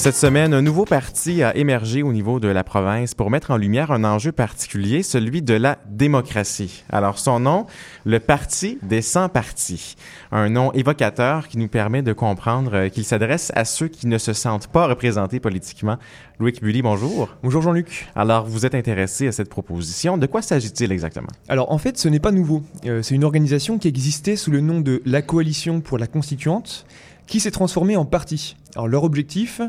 Cette 0.00 0.16
semaine, 0.16 0.54
un 0.54 0.62
nouveau 0.62 0.86
parti 0.86 1.42
a 1.42 1.54
émergé 1.54 2.02
au 2.02 2.10
niveau 2.10 2.40
de 2.40 2.48
la 2.48 2.64
province 2.64 3.12
pour 3.12 3.30
mettre 3.30 3.50
en 3.50 3.58
lumière 3.58 3.90
un 3.90 4.02
enjeu 4.02 4.32
particulier, 4.32 5.02
celui 5.02 5.42
de 5.42 5.52
la 5.52 5.76
démocratie. 5.90 6.84
Alors 6.88 7.18
son 7.18 7.38
nom, 7.38 7.66
le 8.06 8.18
Parti 8.18 8.78
des 8.82 9.02
100 9.02 9.28
partis. 9.28 9.96
Un 10.32 10.48
nom 10.48 10.72
évocateur 10.72 11.48
qui 11.48 11.58
nous 11.58 11.68
permet 11.68 12.00
de 12.00 12.14
comprendre 12.14 12.74
euh, 12.74 12.88
qu'il 12.88 13.04
s'adresse 13.04 13.52
à 13.54 13.66
ceux 13.66 13.88
qui 13.88 14.06
ne 14.06 14.16
se 14.16 14.32
sentent 14.32 14.68
pas 14.68 14.86
représentés 14.86 15.38
politiquement. 15.38 15.98
Louis 16.38 16.54
Bully, 16.62 16.80
bonjour. 16.80 17.36
Bonjour 17.42 17.60
Jean-Luc. 17.60 18.08
Alors, 18.16 18.46
vous 18.46 18.64
êtes 18.64 18.74
intéressé 18.74 19.28
à 19.28 19.32
cette 19.32 19.50
proposition. 19.50 20.16
De 20.16 20.24
quoi 20.24 20.40
s'agit-il 20.40 20.92
exactement? 20.92 21.28
Alors, 21.46 21.70
en 21.70 21.76
fait, 21.76 21.98
ce 21.98 22.08
n'est 22.08 22.20
pas 22.20 22.32
nouveau. 22.32 22.62
Euh, 22.86 23.02
c'est 23.02 23.14
une 23.14 23.24
organisation 23.24 23.76
qui 23.76 23.88
existait 23.88 24.36
sous 24.36 24.50
le 24.50 24.62
nom 24.62 24.80
de 24.80 25.02
la 25.04 25.20
Coalition 25.20 25.82
pour 25.82 25.98
la 25.98 26.06
Constituante 26.06 26.86
qui 27.26 27.38
s'est 27.38 27.52
transformé 27.52 27.96
en 27.96 28.04
parti. 28.04 28.56
Alors 28.76 28.88
leur 28.88 29.04
objectif, 29.04 29.60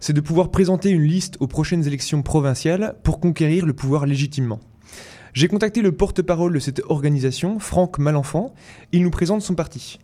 c'est 0.00 0.12
de 0.12 0.20
pouvoir 0.20 0.50
présenter 0.50 0.90
une 0.90 1.02
liste 1.02 1.36
aux 1.40 1.46
prochaines 1.46 1.86
élections 1.86 2.22
provinciales 2.22 2.94
pour 3.04 3.20
conquérir 3.20 3.64
le 3.64 3.72
pouvoir 3.72 4.06
légitimement. 4.06 4.60
J'ai 5.32 5.48
contacté 5.48 5.80
le 5.80 5.92
porte-parole 5.92 6.52
de 6.52 6.58
cette 6.58 6.82
organisation, 6.88 7.58
Franck 7.58 7.98
Malenfant. 7.98 8.52
Il 8.92 9.02
nous 9.02 9.10
présente 9.10 9.42
son 9.42 9.54
parti. 9.54 9.98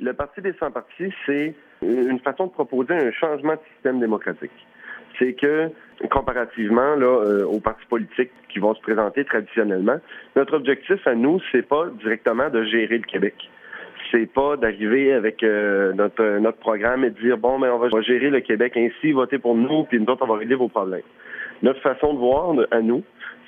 Le 0.00 0.12
Parti 0.14 0.40
des 0.40 0.54
sans-partis, 0.54 1.12
c'est 1.26 1.54
une 1.82 2.18
façon 2.20 2.46
de 2.46 2.52
proposer 2.52 2.94
un 2.94 3.12
changement 3.12 3.52
de 3.52 3.60
système 3.74 4.00
démocratique. 4.00 4.50
C'est 5.18 5.34
que, 5.34 5.70
comparativement 6.10 6.96
euh, 6.98 7.44
aux 7.44 7.60
partis 7.60 7.86
politiques 7.86 8.32
qui 8.48 8.58
vont 8.58 8.74
se 8.74 8.80
présenter 8.80 9.24
traditionnellement, 9.24 9.98
notre 10.34 10.54
objectif 10.54 11.06
à 11.06 11.14
nous, 11.14 11.40
c'est 11.52 11.62
pas 11.62 11.86
directement 12.02 12.50
de 12.50 12.64
gérer 12.64 12.98
le 12.98 13.04
Québec 13.04 13.34
c'est 14.14 14.32
pas 14.32 14.56
d'arriver 14.56 15.12
avec 15.12 15.42
euh, 15.42 15.92
notre, 15.92 16.38
notre 16.38 16.58
programme 16.58 17.04
et 17.04 17.10
de 17.10 17.18
dire 17.20 17.36
bon, 17.36 17.58
mais 17.58 17.66
ben, 17.66 17.74
on 17.74 17.88
va 17.88 18.00
gérer 18.02 18.30
le 18.30 18.40
Québec 18.40 18.76
ainsi, 18.76 19.12
voter 19.12 19.38
pour 19.38 19.56
nous, 19.56 19.84
puis 19.84 19.98
nous 19.98 20.06
autres, 20.06 20.22
on 20.22 20.32
va 20.32 20.38
régler 20.38 20.54
vos 20.54 20.68
problèmes. 20.68 21.02
Notre 21.62 21.80
façon 21.80 22.14
de 22.14 22.18
voir 22.18 22.54
à 22.70 22.80
nous, 22.80 23.02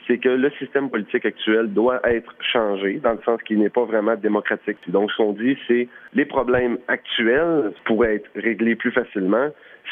c'est 0.06 0.18
que 0.18 0.28
le 0.28 0.50
système 0.58 0.90
politique 0.90 1.24
actuel 1.24 1.72
doit 1.72 2.00
être 2.04 2.34
changé, 2.52 3.00
dans 3.02 3.12
le 3.12 3.20
sens 3.24 3.40
qu'il 3.42 3.58
n'est 3.58 3.70
pas 3.70 3.84
vraiment 3.84 4.16
démocratique. 4.16 4.78
Donc, 4.88 5.10
ce 5.12 5.16
qu'on 5.16 5.32
dit, 5.32 5.56
c'est 5.66 5.88
les 6.14 6.24
problèmes 6.24 6.78
actuels 6.88 7.72
pourraient 7.84 8.16
être 8.16 8.30
réglés 8.34 8.76
plus 8.76 8.92
facilement 8.92 9.48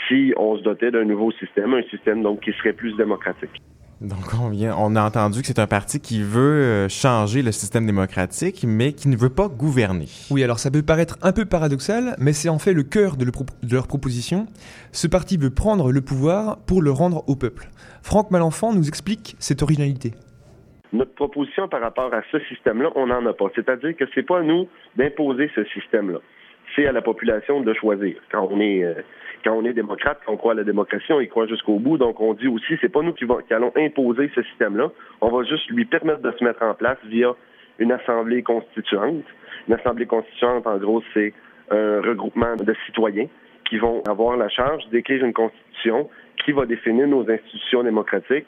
si 0.08 0.32
on 0.36 0.56
se 0.56 0.62
dotait 0.62 0.90
d'un 0.90 1.04
nouveau 1.04 1.30
système, 1.32 1.74
un 1.74 1.82
système 1.84 2.22
donc 2.22 2.40
qui 2.40 2.52
serait 2.52 2.72
plus 2.72 2.96
démocratique. 2.96 3.60
Donc, 4.04 4.38
on, 4.38 4.50
vient, 4.50 4.76
on 4.78 4.96
a 4.96 5.02
entendu 5.02 5.40
que 5.40 5.46
c'est 5.46 5.58
un 5.58 5.66
parti 5.66 5.98
qui 5.98 6.22
veut 6.22 6.60
euh, 6.60 6.88
changer 6.90 7.40
le 7.40 7.52
système 7.52 7.86
démocratique, 7.86 8.62
mais 8.68 8.92
qui 8.92 9.08
ne 9.08 9.16
veut 9.16 9.30
pas 9.30 9.48
gouverner. 9.48 10.08
Oui, 10.30 10.44
alors 10.44 10.58
ça 10.58 10.70
peut 10.70 10.82
paraître 10.82 11.16
un 11.22 11.32
peu 11.32 11.46
paradoxal, 11.46 12.14
mais 12.18 12.34
c'est 12.34 12.50
en 12.50 12.58
fait 12.58 12.74
le 12.74 12.82
cœur 12.82 13.16
de, 13.16 13.24
de, 13.24 13.74
leur 13.74 13.86
proposition. 13.86 14.46
Ce 14.92 15.06
parti 15.06 15.38
veut 15.38 15.48
prendre 15.48 15.90
le 15.90 16.02
pouvoir 16.02 16.58
pour 16.66 16.82
le 16.82 16.90
rendre 16.90 17.24
au 17.28 17.34
peuple. 17.34 17.70
Franck 18.02 18.30
Malenfant 18.30 18.74
nous 18.74 18.88
explique 18.88 19.36
cette 19.38 19.62
originalité. 19.62 20.12
Notre 20.92 21.14
proposition 21.14 21.66
par 21.68 21.80
rapport 21.80 22.12
à 22.12 22.20
ce 22.30 22.38
système-là, 22.40 22.90
on 22.96 23.06
n'en 23.06 23.24
a 23.24 23.32
pas. 23.32 23.46
C'est-à-dire 23.54 23.96
que 23.96 24.04
c'est 24.14 24.22
pas 24.22 24.40
à 24.40 24.42
nous 24.42 24.68
d'imposer 24.96 25.50
ce 25.54 25.64
système-là. 25.64 26.18
C'est 26.74 26.86
à 26.86 26.92
la 26.92 27.02
population 27.02 27.60
de 27.60 27.72
choisir. 27.74 28.16
Quand 28.30 28.48
on 28.50 28.60
est... 28.60 28.84
Euh, 28.84 28.94
quand 29.44 29.52
on 29.52 29.64
est 29.66 29.74
démocrate, 29.74 30.20
quand 30.24 30.32
on 30.32 30.36
croit 30.38 30.52
à 30.52 30.54
la 30.54 30.64
démocratie, 30.64 31.12
on 31.12 31.20
y 31.20 31.28
croit 31.28 31.46
jusqu'au 31.46 31.78
bout. 31.78 31.98
Donc, 31.98 32.18
on 32.18 32.32
dit 32.32 32.48
aussi, 32.48 32.78
c'est 32.80 32.88
pas 32.88 33.02
nous 33.02 33.12
qui, 33.12 33.26
allons 33.50 33.72
imposer 33.76 34.30
ce 34.34 34.42
système-là. 34.42 34.90
On 35.20 35.28
va 35.28 35.44
juste 35.44 35.68
lui 35.68 35.84
permettre 35.84 36.22
de 36.22 36.32
se 36.32 36.42
mettre 36.42 36.62
en 36.62 36.72
place 36.72 36.96
via 37.04 37.34
une 37.78 37.92
assemblée 37.92 38.42
constituante. 38.42 39.22
Une 39.68 39.74
assemblée 39.74 40.06
constituante, 40.06 40.66
en 40.66 40.78
gros, 40.78 41.02
c'est 41.12 41.34
un 41.70 42.00
regroupement 42.00 42.56
de 42.56 42.74
citoyens 42.86 43.26
qui 43.68 43.78
vont 43.78 44.02
avoir 44.08 44.36
la 44.36 44.48
charge 44.48 44.88
d'écrire 44.88 45.24
une 45.24 45.32
constitution 45.32 46.08
qui 46.44 46.52
va 46.52 46.66
définir 46.66 47.06
nos 47.06 47.28
institutions 47.30 47.82
démocratiques 47.82 48.46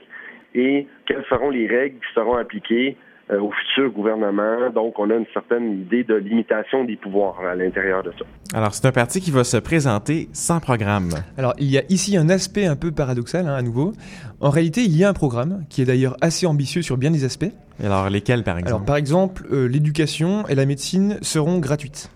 et 0.54 0.86
quelles 1.06 1.24
seront 1.28 1.50
les 1.50 1.66
règles 1.66 1.98
qui 1.98 2.14
seront 2.14 2.36
appliquées 2.36 2.96
euh, 3.30 3.40
au 3.40 3.50
futur 3.50 3.90
gouvernement. 3.90 4.70
Donc, 4.74 4.98
on 4.98 5.10
a 5.10 5.14
une 5.14 5.26
certaine 5.32 5.80
idée 5.80 6.04
de 6.04 6.14
limitation 6.14 6.84
des 6.84 6.96
pouvoirs 6.96 7.40
à 7.40 7.54
l'intérieur 7.54 8.02
de 8.02 8.12
ça. 8.12 8.24
Alors, 8.56 8.72
c'est 8.72 8.86
un 8.86 8.92
parti 8.92 9.20
qui 9.20 9.30
va 9.30 9.42
se 9.42 9.56
présenter 9.56 10.28
sans 10.32 10.60
programme. 10.60 11.10
Alors, 11.36 11.54
il 11.58 11.70
y 11.70 11.76
a 11.78 11.82
ici 11.88 12.16
un 12.16 12.28
aspect 12.28 12.66
un 12.66 12.76
peu 12.76 12.92
paradoxal, 12.92 13.48
hein, 13.48 13.54
à 13.54 13.62
nouveau. 13.62 13.92
En 14.40 14.50
réalité, 14.50 14.82
il 14.82 14.96
y 14.96 15.02
a 15.02 15.08
un 15.08 15.12
programme 15.12 15.64
qui 15.68 15.82
est 15.82 15.86
d'ailleurs 15.86 16.16
assez 16.20 16.46
ambitieux 16.46 16.82
sur 16.82 16.96
bien 16.96 17.10
des 17.10 17.24
aspects. 17.24 17.52
Et 17.82 17.86
alors, 17.86 18.08
lesquels, 18.10 18.44
par 18.44 18.58
exemple? 18.58 18.74
Alors, 18.74 18.84
par 18.84 18.96
exemple, 18.96 19.46
euh, 19.50 19.66
l'éducation 19.66 20.46
et 20.46 20.54
la 20.54 20.64
médecine 20.64 21.18
seront 21.22 21.58
gratuites. 21.58 22.10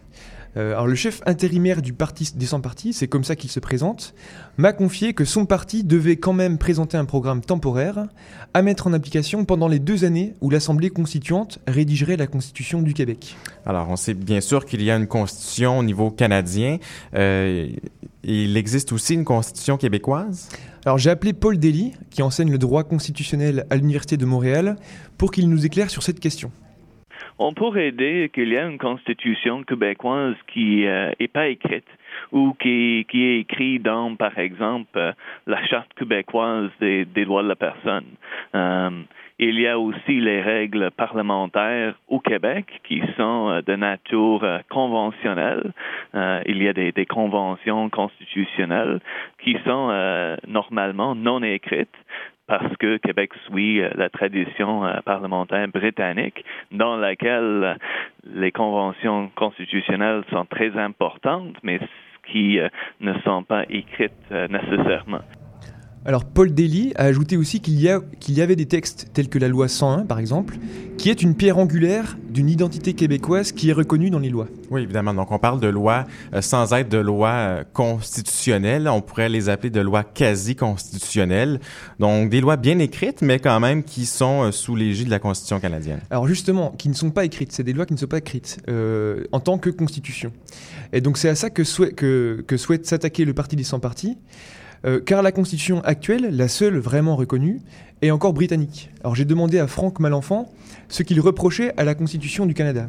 Euh, 0.56 0.72
alors 0.72 0.86
le 0.86 0.94
chef 0.94 1.22
intérimaire 1.26 1.82
du 1.82 1.92
parti 1.92 2.32
des 2.34 2.46
100 2.46 2.60
partis, 2.60 2.92
c'est 2.92 3.08
comme 3.08 3.24
ça 3.24 3.36
qu'il 3.36 3.50
se 3.50 3.60
présente, 3.60 4.14
m'a 4.56 4.72
confié 4.72 5.14
que 5.14 5.24
son 5.24 5.46
parti 5.46 5.84
devait 5.84 6.16
quand 6.16 6.32
même 6.32 6.58
présenter 6.58 6.96
un 6.96 7.04
programme 7.04 7.40
temporaire 7.40 8.06
à 8.52 8.62
mettre 8.62 8.86
en 8.86 8.92
application 8.92 9.44
pendant 9.44 9.68
les 9.68 9.78
deux 9.78 10.04
années 10.04 10.34
où 10.40 10.50
l'Assemblée 10.50 10.90
constituante 10.90 11.60
rédigerait 11.66 12.16
la 12.16 12.26
Constitution 12.26 12.82
du 12.82 12.94
Québec. 12.94 13.36
Alors 13.64 13.88
on 13.90 13.96
sait 13.96 14.14
bien 14.14 14.40
sûr 14.40 14.64
qu'il 14.64 14.82
y 14.82 14.90
a 14.90 14.96
une 14.96 15.06
Constitution 15.06 15.78
au 15.78 15.82
niveau 15.82 16.10
canadien. 16.10 16.78
Euh, 17.14 17.68
il 18.24 18.56
existe 18.56 18.92
aussi 18.92 19.14
une 19.14 19.24
Constitution 19.24 19.76
québécoise? 19.76 20.48
Alors 20.84 20.98
j'ai 20.98 21.10
appelé 21.10 21.32
Paul 21.32 21.58
Daly, 21.58 21.92
qui 22.10 22.22
enseigne 22.22 22.50
le 22.50 22.58
droit 22.58 22.84
constitutionnel 22.84 23.66
à 23.70 23.76
l'Université 23.76 24.16
de 24.16 24.24
Montréal, 24.24 24.76
pour 25.16 25.30
qu'il 25.30 25.48
nous 25.48 25.64
éclaire 25.64 25.90
sur 25.90 26.02
cette 26.02 26.20
question 26.20 26.50
on 27.40 27.54
pourrait 27.54 27.90
dire 27.90 28.30
qu'il 28.30 28.50
y 28.50 28.58
a 28.58 28.66
une 28.66 28.76
constitution 28.76 29.62
québécoise 29.62 30.36
qui 30.52 30.82
n'est 30.82 31.14
euh, 31.22 31.28
pas 31.32 31.48
écrite 31.48 31.88
ou 32.32 32.54
qui, 32.60 33.06
est 33.12 33.40
écrite 33.40 33.82
dans, 33.82 34.14
par 34.14 34.38
exemple, 34.38 34.90
euh, 34.96 35.12
la 35.46 35.64
charte 35.66 35.92
québécoise 35.94 36.70
des, 36.80 37.06
droits 37.24 37.42
de 37.42 37.48
la 37.48 37.56
personne. 37.56 38.04
Euh, 38.54 38.90
il 39.38 39.58
y 39.58 39.66
a 39.66 39.78
aussi 39.78 40.20
les 40.20 40.42
règles 40.42 40.90
parlementaires 40.90 41.94
au 42.08 42.20
Québec 42.20 42.66
qui 42.86 43.02
sont 43.16 43.62
de 43.66 43.74
nature 43.74 44.46
conventionnelle. 44.68 45.72
il 46.44 46.62
y 46.62 46.68
a 46.68 46.74
des, 46.74 47.06
conventions 47.06 47.88
constitutionnelles 47.88 49.00
qui 49.42 49.56
sont 49.64 50.36
normalement 50.46 51.14
non 51.14 51.42
écrites 51.42 51.88
parce 52.50 52.76
que 52.78 52.96
Québec 52.96 53.30
suit 53.46 53.80
euh, 53.80 53.90
la 53.94 54.10
tradition 54.10 54.84
euh, 54.84 54.94
parlementaire 55.04 55.68
britannique 55.68 56.44
dans 56.72 56.96
laquelle 56.96 57.62
euh, 57.62 57.74
les 58.24 58.50
conventions 58.50 59.30
constitutionnelles 59.36 60.24
sont 60.30 60.44
très 60.46 60.76
importantes, 60.76 61.56
mais 61.62 61.78
qui 62.26 62.58
ne 63.00 63.14
sont 63.20 63.42
pas 63.42 63.64
écrites 63.70 64.30
nécessairement. 64.30 65.22
Alors 66.06 66.24
Paul 66.24 66.54
Daly 66.54 66.94
a 66.96 67.04
ajouté 67.04 67.36
aussi 67.36 67.60
qu'il 67.60 67.78
y, 67.78 67.90
qu'il 68.20 68.34
y 68.34 68.40
avait 68.40 68.56
des 68.56 68.64
textes 68.64 69.08
tels 69.12 69.28
que 69.28 69.38
la 69.38 69.48
loi 69.48 69.68
101 69.68 70.06
par 70.06 70.18
exemple, 70.18 70.56
qui 70.96 71.10
est 71.10 71.20
une 71.20 71.34
pierre 71.34 71.58
angulaire 71.58 72.16
d'une 72.30 72.48
identité 72.48 72.94
québécoise 72.94 73.52
qui 73.52 73.68
est 73.68 73.74
reconnue 73.74 74.08
dans 74.08 74.18
les 74.18 74.30
lois. 74.30 74.46
Oui, 74.70 74.82
évidemment. 74.82 75.12
Donc 75.12 75.30
on 75.30 75.38
parle 75.38 75.60
de 75.60 75.68
lois 75.68 76.06
euh, 76.32 76.40
sans 76.40 76.72
être 76.72 76.88
de 76.88 76.96
lois 76.96 77.28
euh, 77.28 77.64
constitutionnelles, 77.74 78.88
on 78.88 79.02
pourrait 79.02 79.28
les 79.28 79.50
appeler 79.50 79.68
de 79.68 79.80
lois 79.82 80.02
quasi 80.02 80.56
constitutionnelles. 80.56 81.60
Donc 81.98 82.30
des 82.30 82.40
lois 82.40 82.56
bien 82.56 82.78
écrites, 82.78 83.20
mais 83.20 83.38
quand 83.38 83.60
même 83.60 83.84
qui 83.84 84.06
sont 84.06 84.44
euh, 84.44 84.52
sous 84.52 84.76
l'égide 84.76 85.06
de 85.06 85.10
la 85.10 85.18
Constitution 85.18 85.60
canadienne. 85.60 86.00
Alors 86.08 86.26
justement, 86.26 86.70
qui 86.78 86.88
ne 86.88 86.94
sont 86.94 87.10
pas 87.10 87.26
écrites, 87.26 87.52
c'est 87.52 87.64
des 87.64 87.74
lois 87.74 87.84
qui 87.84 87.92
ne 87.92 87.98
sont 87.98 88.06
pas 88.06 88.18
écrites 88.18 88.56
en 89.32 89.40
tant 89.40 89.58
que 89.58 89.68
constitution. 89.68 90.32
Et 90.94 91.02
donc 91.02 91.18
c'est 91.18 91.28
à 91.28 91.34
ça 91.34 91.50
que, 91.50 91.62
que, 91.90 92.42
que 92.46 92.56
souhaite 92.56 92.86
s'attaquer 92.86 93.26
le 93.26 93.34
Parti 93.34 93.54
des 93.54 93.64
100 93.64 93.80
partis. 93.80 94.16
Euh, 94.84 94.98
car 95.04 95.22
la 95.22 95.30
constitution 95.30 95.80
actuelle, 95.84 96.34
la 96.34 96.48
seule 96.48 96.78
vraiment 96.78 97.14
reconnue, 97.14 97.58
est 98.00 98.10
encore 98.10 98.32
britannique. 98.32 98.88
Alors 99.02 99.14
j'ai 99.14 99.26
demandé 99.26 99.58
à 99.58 99.66
Franck 99.66 100.00
Malenfant 100.00 100.46
ce 100.88 101.02
qu'il 101.02 101.20
reprochait 101.20 101.72
à 101.76 101.84
la 101.84 101.94
constitution 101.94 102.46
du 102.46 102.54
Canada. 102.54 102.86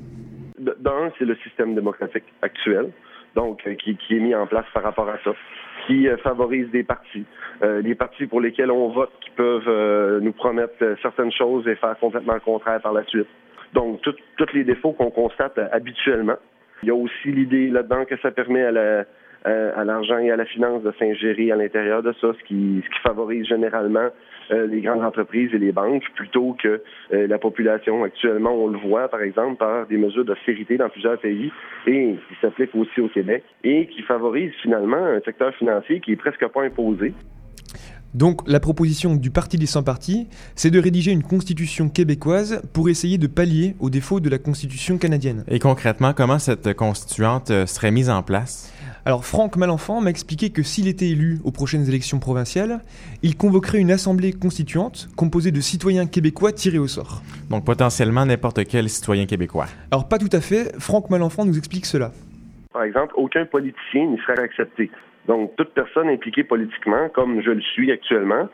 D'un, 0.57 1.11
c'est 1.19 1.25
le 1.25 1.35
système 1.43 1.75
démocratique 1.75 2.23
actuel, 2.41 2.91
donc 3.35 3.61
euh, 3.67 3.75
qui, 3.75 3.97
est 4.09 4.19
mis 4.19 4.33
en 4.33 4.47
place 4.47 4.65
par 4.73 4.83
rapport 4.83 5.09
à 5.09 5.17
ça, 5.23 5.31
qui 5.85 6.07
euh, 6.07 6.15
favorise 6.17 6.69
des 6.71 6.83
partis, 6.83 7.25
des 7.83 7.93
partis 7.93 8.25
pour 8.25 8.41
lesquels 8.41 8.71
on 8.71 8.89
vote, 8.89 9.11
qui 9.23 9.29
peuvent 9.31 10.19
nous 10.19 10.31
promettre 10.31 10.73
certaines 11.01 11.31
choses 11.31 11.67
et 11.67 11.75
faire 11.75 11.95
complètement 11.99 12.33
le 12.33 12.39
contraire 12.39 12.81
par 12.81 12.91
la 12.91 13.03
suite. 13.05 13.27
Donc 13.73 14.01
tous 14.01 14.53
les 14.53 14.63
défauts 14.63 14.93
qu'on 14.93 15.11
constate 15.11 15.59
habituellement. 15.71 16.37
Il 16.81 16.87
y 16.87 16.89
a 16.89 16.95
aussi 16.95 17.31
l'idée 17.31 17.69
là-dedans 17.69 18.05
que 18.05 18.17
ça 18.17 18.31
permet 18.31 18.63
à 18.63 18.71
la, 18.71 19.05
euh, 19.47 19.71
à 19.75 19.83
l'argent 19.83 20.17
et 20.19 20.29
à 20.29 20.35
la 20.35 20.45
finance 20.45 20.83
de 20.83 20.91
s'ingérer 20.99 21.51
à 21.51 21.55
l'intérieur 21.55 22.03
de 22.03 22.13
ça, 22.21 22.27
ce 22.37 22.43
qui, 22.47 22.83
ce 22.85 22.89
qui 22.89 23.01
favorise 23.01 23.47
généralement 23.47 24.09
euh, 24.51 24.67
les 24.67 24.81
grandes 24.81 25.03
entreprises 25.03 25.49
et 25.53 25.57
les 25.57 25.71
banques 25.71 26.03
plutôt 26.15 26.55
que 26.61 26.81
euh, 27.13 27.27
la 27.27 27.39
population. 27.39 28.03
Actuellement, 28.03 28.53
on 28.53 28.67
le 28.67 28.77
voit, 28.77 29.07
par 29.07 29.21
exemple, 29.21 29.57
par 29.57 29.87
des 29.87 29.97
mesures 29.97 30.25
d'austérité 30.25 30.77
dans 30.77 30.89
plusieurs 30.89 31.17
pays 31.19 31.51
et 31.87 32.15
qui 32.27 32.35
s'appliquent 32.41 32.75
aussi 32.75 33.01
au 33.01 33.07
Québec 33.07 33.43
et 33.63 33.87
qui 33.87 34.01
favorisent 34.03 34.53
finalement 34.61 35.03
un 35.03 35.21
secteur 35.21 35.53
financier 35.55 36.01
qui 36.01 36.11
est 36.11 36.17
presque 36.17 36.45
pas 36.47 36.63
imposé. 36.63 37.13
Donc 38.13 38.41
la 38.45 38.59
proposition 38.59 39.15
du 39.15 39.31
Parti 39.31 39.57
des 39.57 39.65
100 39.65 39.83
partis, 39.83 40.27
c'est 40.55 40.69
de 40.69 40.79
rédiger 40.79 41.11
une 41.11 41.23
constitution 41.23 41.87
québécoise 41.87 42.61
pour 42.73 42.89
essayer 42.89 43.17
de 43.17 43.27
pallier 43.27 43.75
aux 43.79 43.89
défauts 43.89 44.19
de 44.19 44.29
la 44.29 44.37
constitution 44.37 44.97
canadienne. 44.97 45.45
Et 45.47 45.59
concrètement, 45.59 46.13
comment 46.13 46.37
cette 46.37 46.73
constituante 46.73 47.47
serait 47.67 47.91
mise 47.91 48.09
en 48.09 48.21
place? 48.21 48.73
Alors 49.03 49.25
Franck 49.25 49.57
Malenfant 49.57 49.99
m'a 49.99 50.11
expliqué 50.11 50.51
que 50.51 50.61
s'il 50.61 50.87
était 50.87 51.09
élu 51.09 51.39
aux 51.43 51.51
prochaines 51.51 51.87
élections 51.89 52.19
provinciales, 52.19 52.81
il 53.23 53.35
convoquerait 53.35 53.79
une 53.79 53.89
assemblée 53.89 54.31
constituante 54.31 55.09
composée 55.17 55.51
de 55.51 55.59
citoyens 55.59 56.05
québécois 56.05 56.51
tirés 56.51 56.77
au 56.77 56.85
sort. 56.87 57.23
Donc 57.49 57.65
potentiellement 57.65 58.27
n'importe 58.27 58.63
quel 58.65 58.89
citoyen 58.89 59.25
québécois. 59.25 59.65
Alors 59.89 60.07
pas 60.07 60.19
tout 60.19 60.29
à 60.31 60.39
fait, 60.39 60.79
Franck 60.79 61.09
Malenfant 61.09 61.45
nous 61.45 61.57
explique 61.57 61.87
cela. 61.87 62.11
Par 62.73 62.83
exemple, 62.83 63.13
aucun 63.17 63.45
politicien 63.45 64.05
n'y 64.05 64.19
serait 64.19 64.39
accepté. 64.39 64.91
Donc 65.27 65.55
toute 65.55 65.73
personne 65.73 66.07
impliquée 66.07 66.43
politiquement, 66.43 67.09
comme 67.09 67.41
je 67.41 67.49
le 67.49 67.61
suis 67.61 67.91
actuellement. 67.91 68.49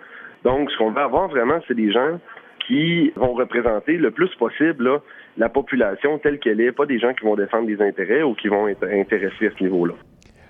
Donc 0.46 0.72
ce 0.72 0.78
qu'on 0.78 0.92
va 0.92 1.04
avoir 1.04 1.28
vraiment, 1.28 1.60
c'est 1.68 1.76
des 1.76 1.92
gens 1.92 2.20
qui 2.66 3.12
vont 3.18 3.34
représenter 3.34 3.98
le 3.98 4.12
plus 4.12 4.34
possible 4.36 5.02
la 5.38 5.50
population 5.50 6.20
telle 6.20 6.40
qu'elle 6.40 6.60
est, 6.62 6.72
pas 6.72 6.86
des 6.86 7.00
gens 7.00 7.14
qui 7.14 7.26
vont 7.26 7.36
défendre 7.36 7.68
des 7.68 7.82
intérêts 7.82 8.24
ou 8.24 8.34
qui 8.34 8.48
vont 8.48 8.68
être 8.68 8.86
intéressés 8.86 9.48
à 9.48 9.52
ce 9.58 9.64
niveau-là. 9.64 9.94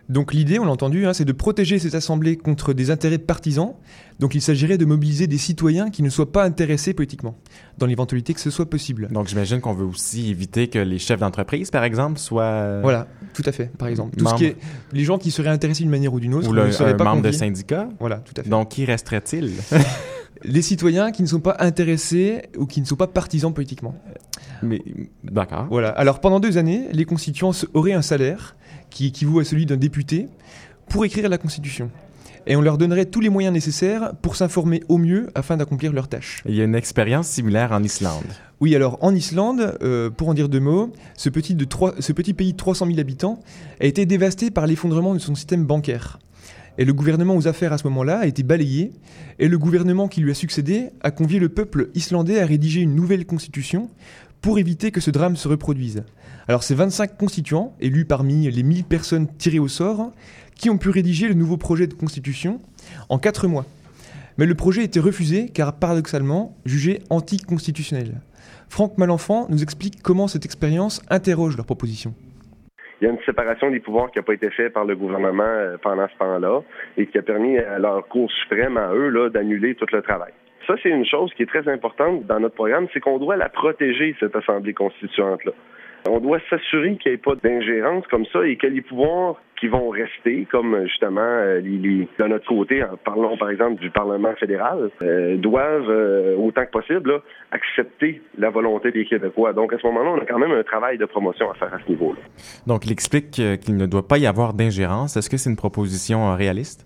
Donc 0.09 0.33
l'idée, 0.33 0.57
on 0.57 0.65
l'a 0.65 0.71
entendu, 0.71 1.05
hein, 1.05 1.13
c'est 1.13 1.25
de 1.25 1.31
protéger 1.33 1.79
cette 1.79 1.95
assemblée 1.95 2.37
contre 2.37 2.73
des 2.73 2.91
intérêts 2.91 3.17
partisans. 3.17 3.73
Donc 4.19 4.35
il 4.35 4.41
s'agirait 4.41 4.77
de 4.77 4.85
mobiliser 4.85 5.27
des 5.27 5.37
citoyens 5.37 5.89
qui 5.89 6.01
ne 6.01 6.09
soient 6.09 6.31
pas 6.31 6.43
intéressés 6.43 6.93
politiquement, 6.93 7.35
dans 7.77 7.85
l'éventualité 7.85 8.33
que 8.33 8.39
ce 8.39 8.49
soit 8.49 8.69
possible. 8.69 9.09
Donc 9.11 9.27
j'imagine 9.27 9.59
qu'on 9.59 9.73
veut 9.73 9.85
aussi 9.85 10.29
éviter 10.29 10.69
que 10.69 10.79
les 10.79 10.97
chefs 10.97 11.19
d'entreprise, 11.19 11.71
par 11.71 11.83
exemple, 11.83 12.19
soient... 12.19 12.81
Voilà, 12.81 13.07
tout 13.33 13.43
à 13.45 13.51
fait, 13.51 13.69
par 13.77 13.89
exemple. 13.89 14.15
Tout 14.15 14.27
ce 14.27 14.35
qui 14.35 14.45
est... 14.45 14.57
Les 14.93 15.03
gens 15.03 15.17
qui 15.17 15.31
seraient 15.31 15.49
intéressés 15.49 15.83
d'une 15.83 15.91
manière 15.91 16.13
ou 16.13 16.19
d'une 16.19 16.33
autre 16.33 16.49
ou 16.49 16.53
ne 16.53 16.71
seraient 16.71 16.93
un 16.93 16.97
pas 16.97 17.03
membre 17.03 17.23
de 17.23 17.31
syndicat. 17.31 17.89
Voilà, 17.99 18.17
tout 18.17 18.33
à 18.37 18.43
fait. 18.43 18.49
Donc 18.49 18.69
qui 18.69 18.85
resterait-il? 18.85 19.51
Les 20.43 20.61
citoyens 20.61 21.11
qui 21.11 21.21
ne 21.21 21.27
sont 21.27 21.39
pas 21.39 21.57
intéressés 21.59 22.43
ou 22.57 22.65
qui 22.65 22.81
ne 22.81 22.85
sont 22.85 22.95
pas 22.95 23.07
partisans 23.07 23.53
politiquement. 23.53 23.95
Mais 24.61 24.81
d'accord. 25.23 25.67
Voilà. 25.69 25.89
Alors 25.89 26.19
pendant 26.19 26.39
deux 26.39 26.57
années, 26.57 26.87
les 26.91 27.05
constituants 27.05 27.51
auraient 27.73 27.93
un 27.93 28.01
salaire 28.01 28.55
qui 28.89 29.07
équivaut 29.07 29.39
à 29.39 29.43
celui 29.43 29.65
d'un 29.65 29.77
député 29.77 30.27
pour 30.89 31.05
écrire 31.05 31.29
la 31.29 31.37
Constitution. 31.37 31.89
Et 32.49 32.55
on 32.55 32.61
leur 32.61 32.77
donnerait 32.77 33.05
tous 33.05 33.19
les 33.19 33.29
moyens 33.29 33.53
nécessaires 33.53 34.13
pour 34.21 34.37
s'informer 34.37 34.81
au 34.87 34.97
mieux 34.97 35.27
afin 35.35 35.57
d'accomplir 35.57 35.91
leurs 35.91 36.07
tâches. 36.07 36.41
Il 36.47 36.55
y 36.55 36.61
a 36.61 36.63
une 36.63 36.75
expérience 36.75 37.27
similaire 37.27 37.73
en 37.73 37.83
Islande. 37.83 38.23
Oui, 38.61 38.73
alors 38.73 38.97
en 39.01 39.13
Islande, 39.13 39.77
euh, 39.81 40.09
pour 40.09 40.29
en 40.29 40.33
dire 40.33 40.47
deux 40.47 40.61
mots, 40.61 40.93
ce 41.15 41.29
petit, 41.29 41.55
de 41.55 41.67
ce 41.99 42.13
petit 42.13 42.33
pays 42.33 42.53
de 42.53 42.57
300 42.57 42.87
000 42.87 42.99
habitants 42.99 43.39
a 43.81 43.85
été 43.85 44.05
dévasté 44.05 44.49
par 44.49 44.65
l'effondrement 44.65 45.13
de 45.13 45.19
son 45.19 45.35
système 45.35 45.65
bancaire. 45.65 46.19
Et 46.77 46.85
le 46.85 46.93
gouvernement 46.93 47.35
aux 47.35 47.47
affaires 47.47 47.73
à 47.73 47.77
ce 47.77 47.85
moment-là 47.87 48.19
a 48.19 48.27
été 48.27 48.43
balayé, 48.43 48.91
et 49.39 49.47
le 49.47 49.57
gouvernement 49.57 50.07
qui 50.07 50.21
lui 50.21 50.31
a 50.31 50.35
succédé 50.35 50.89
a 51.01 51.11
convié 51.11 51.39
le 51.39 51.49
peuple 51.49 51.89
islandais 51.95 52.39
à 52.39 52.45
rédiger 52.45 52.81
une 52.81 52.95
nouvelle 52.95 53.25
constitution 53.25 53.89
pour 54.41 54.59
éviter 54.59 54.91
que 54.91 55.01
ce 55.01 55.11
drame 55.11 55.35
se 55.35 55.47
reproduise. 55.47 56.03
Alors 56.47 56.63
c'est 56.63 56.75
25 56.75 57.17
constituants, 57.17 57.75
élus 57.79 58.05
parmi 58.05 58.49
les 58.49 58.63
1000 58.63 58.85
personnes 58.85 59.27
tirées 59.37 59.59
au 59.59 59.67
sort, 59.67 60.11
qui 60.55 60.69
ont 60.69 60.77
pu 60.77 60.89
rédiger 60.89 61.27
le 61.27 61.33
nouveau 61.33 61.57
projet 61.57 61.87
de 61.87 61.93
constitution 61.93 62.61
en 63.09 63.19
4 63.19 63.47
mois. 63.47 63.65
Mais 64.37 64.45
le 64.45 64.55
projet 64.55 64.83
était 64.83 64.99
refusé 64.99 65.49
car 65.49 65.77
paradoxalement 65.77 66.55
jugé 66.65 66.99
anticonstitutionnel. 67.09 68.21
Franck 68.69 68.97
Malenfant 68.97 69.47
nous 69.49 69.63
explique 69.63 70.01
comment 70.01 70.27
cette 70.27 70.45
expérience 70.45 71.01
interroge 71.09 71.57
leur 71.57 71.65
proposition. 71.65 72.13
Il 72.99 73.05
y 73.05 73.07
a 73.07 73.13
une 73.13 73.19
séparation 73.25 73.69
des 73.69 73.79
pouvoirs 73.79 74.11
qui 74.11 74.17
n'a 74.17 74.23
pas 74.23 74.33
été 74.33 74.49
faite 74.49 74.73
par 74.73 74.85
le 74.85 74.95
gouvernement 74.95 75.43
euh, 75.43 75.77
pendant 75.81 76.07
ce 76.07 76.17
temps-là 76.17 76.61
et 76.97 77.05
qui 77.05 77.17
a 77.17 77.21
permis 77.21 77.57
à 77.57 77.77
leur 77.77 78.07
Cour 78.07 78.29
suprême, 78.31 78.77
à 78.77 78.91
eux, 78.93 79.29
d'annuler 79.29 79.75
tout 79.75 79.85
le 79.91 80.01
travail. 80.01 80.33
Ça, 80.67 80.75
c'est 80.83 80.89
une 80.89 81.05
chose 81.05 81.33
qui 81.33 81.43
est 81.43 81.47
très 81.47 81.67
importante 81.69 82.25
dans 82.25 82.41
notre 82.41 82.55
programme, 82.55 82.87
c'est 82.93 82.99
qu'on 82.99 83.19
doit 83.19 83.37
la 83.37 83.47
protéger, 83.47 84.13
cette 84.19 84.35
Assemblée 84.35 84.73
constituante-là. 84.73 85.53
On 86.09 86.19
doit 86.19 86.39
s'assurer 86.49 86.97
qu'il 86.97 87.11
n'y 87.11 87.15
ait 87.15 87.17
pas 87.17 87.35
d'ingérence 87.35 88.05
comme 88.07 88.25
ça 88.27 88.45
et 88.45 88.57
que 88.57 88.67
les 88.67 88.81
pouvoirs 88.81 89.41
qui 89.59 89.67
vont 89.67 89.89
rester, 89.89 90.47
comme 90.51 90.83
justement 90.85 91.21
euh, 91.21 91.59
les, 91.61 91.77
les- 91.77 92.07
de 92.19 92.23
notre 92.27 92.45
côté, 92.47 92.83
en 92.83 92.95
parlons 93.03 93.37
par 93.37 93.49
exemple 93.49 93.81
du 93.81 93.89
Parlement 93.89 94.33
fédéral, 94.39 94.89
euh, 95.01 95.37
doivent 95.37 95.89
euh, 95.89 96.35
autant 96.37 96.65
que 96.65 96.71
possible 96.71 97.09
là, 97.11 97.19
accepter 97.51 98.21
la 98.37 98.49
volonté 98.49 98.91
des 98.91 99.05
Québécois. 99.05 99.53
Donc 99.53 99.73
à 99.73 99.77
ce 99.79 99.87
moment-là, 99.87 100.11
on 100.11 100.21
a 100.21 100.25
quand 100.25 100.39
même 100.39 100.51
un 100.51 100.63
travail 100.63 100.97
de 100.97 101.05
promotion 101.05 101.49
à 101.49 101.55
faire 101.55 101.73
à 101.73 101.79
ce 101.85 101.89
niveau-là. 101.89 102.19
Donc 102.67 102.85
il 102.85 102.91
explique 102.91 103.39
euh, 103.39 103.55
qu'il 103.55 103.77
ne 103.77 103.85
doit 103.85 104.07
pas 104.07 104.17
y 104.17 104.27
avoir 104.27 104.53
d'ingérence. 104.53 105.17
Est-ce 105.17 105.29
que 105.29 105.37
c'est 105.37 105.49
une 105.49 105.55
proposition 105.55 106.29
euh, 106.31 106.35
réaliste? 106.35 106.85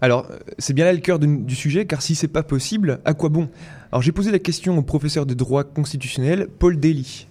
Alors, 0.00 0.26
euh, 0.30 0.36
c'est 0.58 0.74
bien 0.74 0.84
là 0.84 0.92
le 0.92 0.98
cœur 1.00 1.18
de- 1.18 1.26
du 1.44 1.54
sujet, 1.54 1.84
car 1.86 2.02
si 2.02 2.14
c'est 2.14 2.32
pas 2.32 2.42
possible, 2.42 2.98
à 3.04 3.14
quoi 3.14 3.28
bon? 3.28 3.48
Alors 3.92 4.02
j'ai 4.02 4.12
posé 4.12 4.30
la 4.32 4.38
question 4.38 4.76
au 4.76 4.82
professeur 4.82 5.24
de 5.26 5.34
droit 5.34 5.64
constitutionnel, 5.64 6.46
Paul 6.58 6.76
Daly. 6.78 7.26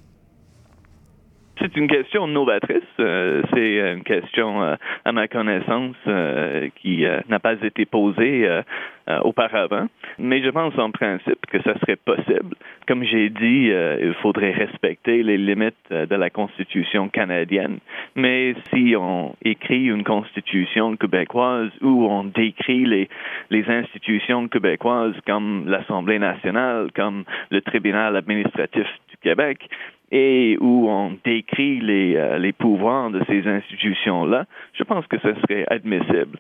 C'est 1.60 1.76
une 1.76 1.88
question 1.88 2.28
novatrice. 2.28 2.84
Euh, 3.00 3.42
c'est 3.54 3.94
une 3.94 4.04
question, 4.04 4.62
euh, 4.62 4.76
à 5.06 5.12
ma 5.12 5.28
connaissance, 5.28 5.96
euh, 6.08 6.70
qui 6.76 7.06
euh, 7.06 7.20
n'a 7.30 7.40
pas 7.40 7.54
été 7.62 7.86
posée 7.86 8.48
euh, 8.48 8.62
euh, 9.10 9.20
auparavant. 9.22 9.88
Mais 10.20 10.44
je 10.44 10.50
pense 10.50 10.78
en 10.78 10.92
principe 10.92 11.46
que 11.48 11.62
ça 11.64 11.78
serait 11.80 11.96
possible. 11.96 12.56
Comme 12.88 13.04
j'ai 13.04 13.30
dit, 13.30 13.70
il 13.70 14.14
faudrait 14.22 14.52
respecter 14.52 15.24
les 15.24 15.38
limites 15.38 15.76
de 15.90 16.16
la 16.16 16.30
Constitution 16.30 17.10
canadienne. 17.10 17.80
Mais 18.16 18.56
si 18.74 18.96
on 18.98 19.36
écrit 19.44 19.86
une 19.86 20.04
Constitution 20.04 20.96
québécoise 20.96 21.70
où 21.82 22.08
on 22.10 22.24
décrit 22.24 22.86
les, 22.86 23.10
les 23.50 23.70
institutions 23.70 24.48
québécoises 24.48 25.16
comme 25.26 25.66
l'Assemblée 25.68 26.20
nationale, 26.20 26.90
comme 26.96 27.24
le 27.52 27.62
tribunal 27.62 28.16
administratif 28.16 28.88
du 29.10 29.18
Québec, 29.22 29.70
et 30.12 30.58
où 30.60 30.88
on 30.90 31.18
décrit 31.24 31.80
les, 31.80 32.16
euh, 32.16 32.38
les 32.38 32.54
pouvoirs 32.54 33.10
de 33.10 33.22
ces 33.28 33.48
institutions-là, 33.48 34.46
je 34.74 34.84
pense 34.84 35.06
que 35.08 35.18
ce 35.20 35.34
serait 35.42 35.66
admissible. 35.70 36.40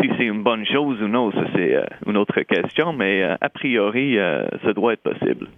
Si 0.00 0.08
c'est 0.16 0.26
une 0.26 0.44
bonne 0.44 0.64
chose 0.64 1.02
ou 1.02 1.08
non, 1.08 1.32
ça 1.32 1.44
c'est 1.54 1.74
euh, 1.74 1.84
une 2.06 2.16
autre 2.16 2.40
question, 2.42 2.92
mais 2.92 3.22
euh, 3.22 3.34
a 3.40 3.48
priori, 3.48 4.16
euh, 4.18 4.46
ça 4.62 4.72
doit 4.72 4.92
être 4.92 5.02
possible. 5.02 5.48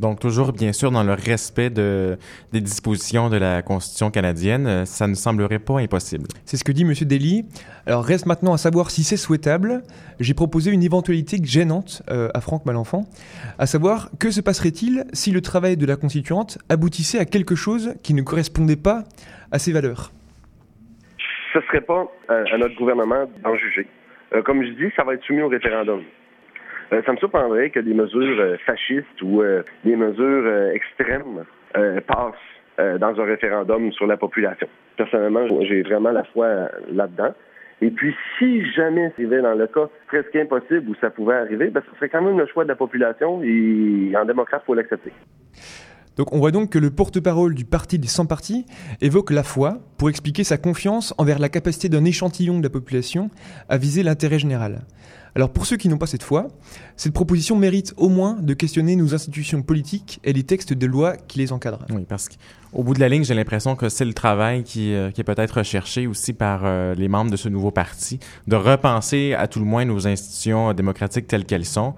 Donc 0.00 0.18
toujours 0.18 0.52
bien 0.52 0.72
sûr 0.72 0.90
dans 0.90 1.04
le 1.04 1.12
respect 1.12 1.68
de, 1.68 2.16
des 2.52 2.60
dispositions 2.62 3.28
de 3.28 3.36
la 3.36 3.60
Constitution 3.60 4.10
canadienne, 4.10 4.66
euh, 4.66 4.84
ça 4.86 5.06
ne 5.06 5.14
semblerait 5.14 5.58
pas 5.58 5.78
impossible. 5.78 6.26
C'est 6.46 6.56
ce 6.56 6.64
que 6.64 6.72
dit 6.72 6.86
Monsieur 6.86 7.04
Daly. 7.04 7.44
Alors 7.86 8.04
reste 8.04 8.24
maintenant 8.24 8.54
à 8.54 8.58
savoir 8.58 8.90
si 8.90 9.04
c'est 9.04 9.18
souhaitable. 9.18 9.82
J'ai 10.18 10.32
proposé 10.32 10.70
une 10.70 10.82
éventualité 10.82 11.36
gênante 11.42 12.02
euh, 12.10 12.28
à 12.32 12.40
Franck 12.40 12.64
Malenfant, 12.64 13.04
à 13.58 13.66
savoir 13.66 14.10
que 14.18 14.30
se 14.30 14.40
passerait-il 14.40 15.04
si 15.12 15.32
le 15.32 15.42
travail 15.42 15.76
de 15.76 15.84
la 15.84 15.96
constituante 15.96 16.58
aboutissait 16.70 17.18
à 17.18 17.26
quelque 17.26 17.54
chose 17.54 17.94
qui 18.02 18.14
ne 18.14 18.22
correspondait 18.22 18.76
pas 18.76 19.04
à 19.52 19.58
ses 19.58 19.72
valeurs? 19.72 20.12
Ce 21.52 21.58
ne 21.58 21.64
serait 21.64 21.80
pas 21.80 22.06
euh, 22.30 22.44
à 22.52 22.58
notre 22.58 22.76
gouvernement 22.76 23.26
d'en 23.42 23.56
juger. 23.56 23.86
Euh, 24.32 24.42
comme 24.42 24.62
je 24.62 24.70
dis, 24.70 24.92
ça 24.96 25.04
va 25.04 25.14
être 25.14 25.24
soumis 25.24 25.42
au 25.42 25.48
référendum. 25.48 26.02
Euh, 26.92 27.02
ça 27.06 27.12
me 27.12 27.16
surprendrait 27.18 27.70
que 27.70 27.80
des 27.80 27.94
mesures 27.94 28.40
euh, 28.40 28.56
fascistes 28.66 29.22
ou 29.22 29.42
euh, 29.42 29.62
des 29.84 29.96
mesures 29.96 30.70
extrêmes 30.72 31.44
passent 32.06 32.34
dans 32.98 33.20
un 33.20 33.24
référendum 33.24 33.92
sur 33.92 34.06
la 34.06 34.16
population. 34.16 34.66
Personnellement, 34.96 35.46
j'ai 35.62 35.82
vraiment 35.82 36.10
la 36.10 36.24
foi 36.24 36.68
là-dedans. 36.90 37.32
Et 37.82 37.90
puis, 37.90 38.14
si 38.38 38.64
jamais 38.72 39.12
c'était 39.16 39.40
dans 39.40 39.54
le 39.54 39.66
cas 39.66 39.88
presque 40.08 40.34
impossible 40.34 40.88
où 40.88 40.94
ça 41.00 41.10
pouvait 41.10 41.36
arriver, 41.36 41.68
ben, 41.68 41.82
ce 41.88 41.96
serait 41.96 42.08
quand 42.08 42.22
même 42.22 42.38
le 42.38 42.46
choix 42.46 42.64
de 42.64 42.68
la 42.70 42.74
population 42.74 43.42
et 43.44 44.12
en 44.16 44.24
démocrate, 44.24 44.62
il 44.64 44.66
faut 44.66 44.74
l'accepter. 44.74 45.12
Donc 46.16 46.32
on 46.32 46.38
voit 46.38 46.50
donc 46.50 46.70
que 46.70 46.78
le 46.78 46.90
porte-parole 46.90 47.54
du 47.54 47.64
parti 47.64 47.98
des 47.98 48.08
100 48.08 48.26
partis 48.26 48.66
évoque 49.00 49.30
la 49.30 49.42
foi 49.42 49.78
pour 49.96 50.10
expliquer 50.10 50.42
sa 50.44 50.58
confiance 50.58 51.14
envers 51.18 51.38
la 51.38 51.48
capacité 51.48 51.88
d'un 51.88 52.04
échantillon 52.04 52.58
de 52.58 52.64
la 52.64 52.70
population 52.70 53.30
à 53.68 53.78
viser 53.78 54.02
l'intérêt 54.02 54.38
général. 54.38 54.80
Alors 55.34 55.50
pour 55.50 55.66
ceux 55.66 55.76
qui 55.76 55.88
n'ont 55.88 55.98
pas 55.98 56.06
cette 56.06 56.22
foi, 56.22 56.48
cette 57.00 57.14
proposition 57.14 57.56
mérite 57.56 57.94
au 57.96 58.10
moins 58.10 58.36
de 58.40 58.52
questionner 58.52 58.94
nos 58.94 59.14
institutions 59.14 59.62
politiques 59.62 60.20
et 60.22 60.34
les 60.34 60.42
textes 60.42 60.74
de 60.74 60.86
loi 60.86 61.16
qui 61.16 61.38
les 61.38 61.50
encadrent. 61.50 61.86
Oui, 61.88 62.04
parce 62.06 62.28
qu'au 62.28 62.82
bout 62.82 62.92
de 62.92 63.00
la 63.00 63.08
ligne, 63.08 63.24
j'ai 63.24 63.32
l'impression 63.32 63.74
que 63.74 63.88
c'est 63.88 64.04
le 64.04 64.12
travail 64.12 64.64
qui, 64.64 64.92
euh, 64.92 65.10
est 65.16 65.24
peut-être 65.24 65.58
recherché 65.58 66.06
aussi 66.06 66.34
par 66.34 66.62
euh, 66.64 66.94
les 66.94 67.08
membres 67.08 67.30
de 67.30 67.36
ce 67.36 67.48
nouveau 67.48 67.70
parti, 67.70 68.18
de 68.48 68.56
repenser 68.56 69.32
à 69.32 69.46
tout 69.46 69.60
le 69.60 69.64
moins 69.64 69.86
nos 69.86 70.06
institutions 70.06 70.74
démocratiques 70.74 71.26
telles 71.26 71.46
qu'elles 71.46 71.64
sont. 71.64 71.94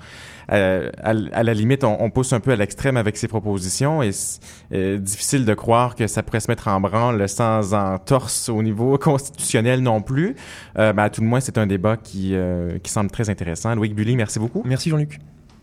Euh, 0.53 0.91
à, 1.03 1.13
la 1.15 1.55
limite, 1.55 1.83
on, 1.83 2.11
pousse 2.11 2.33
un 2.33 2.41
peu 2.41 2.51
à 2.51 2.57
l'extrême 2.57 2.97
avec 2.97 3.17
ces 3.17 3.29
propositions 3.29 4.03
et 4.03 4.11
c'est 4.13 4.99
difficile 4.99 5.45
de 5.45 5.55
croire 5.55 5.95
que 5.95 6.07
ça 6.07 6.23
pourrait 6.23 6.41
se 6.41 6.51
mettre 6.51 6.69
en 6.69 6.81
branle 6.81 7.27
sans 7.29 7.73
entorse 7.73 8.49
au 8.49 8.63
niveau 8.63 8.99
constitutionnel 9.03 9.81
non 9.81 10.03
plus. 10.03 10.35
Mais 10.77 11.01
à 11.01 11.11
tout 11.11 11.23
le 11.23 11.29
moins, 11.29 11.41
c'est 11.41 11.59
un 11.59 11.67
débat 11.67 11.97
qui, 11.97 12.35
qui 12.83 12.91
semble 12.91 13.11
très 13.23 13.31
intéressant. 13.31 13.75
Loïc 13.75 13.95
Bully, 13.95 14.17
merci 14.17 14.39
beaucoup. 14.39 14.63
Merci 14.65 14.91
Jean-Luc. 14.91 15.19